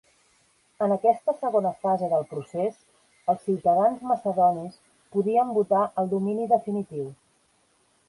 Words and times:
En 0.85 0.93
aquesta 0.95 1.35
segona 1.41 1.73
fase 1.83 2.09
del 2.13 2.25
procés, 2.31 2.79
els 3.35 3.45
ciutadans 3.51 4.03
macedonis 4.15 4.83
podien 5.19 5.57
votar 5.63 5.87
el 6.05 6.15
domini 6.19 6.53
definitiu. 6.59 7.09